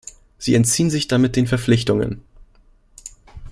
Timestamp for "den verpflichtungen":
1.35-2.23